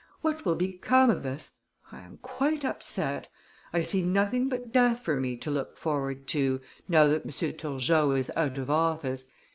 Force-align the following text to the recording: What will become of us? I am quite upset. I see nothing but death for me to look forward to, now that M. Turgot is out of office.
What 0.21 0.45
will 0.45 0.55
become 0.55 1.11
of 1.11 1.27
us? 1.27 1.51
I 1.91 1.99
am 1.99 2.17
quite 2.23 2.65
upset. 2.65 3.27
I 3.71 3.83
see 3.83 4.01
nothing 4.01 4.49
but 4.49 4.71
death 4.71 5.01
for 5.01 5.19
me 5.19 5.37
to 5.37 5.51
look 5.51 5.77
forward 5.77 6.25
to, 6.29 6.59
now 6.87 7.05
that 7.05 7.21
M. 7.23 7.29
Turgot 7.53 8.17
is 8.17 8.31
out 8.35 8.57
of 8.57 8.71
office. 8.71 9.25